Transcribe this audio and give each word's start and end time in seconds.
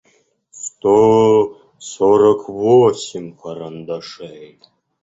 сто 0.61 0.97
сорок 1.91 2.41
восемь 2.59 3.35
карандашей 3.41 4.51